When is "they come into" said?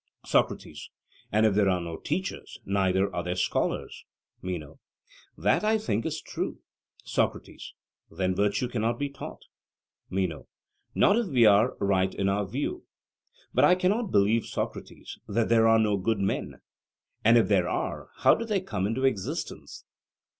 18.47-19.05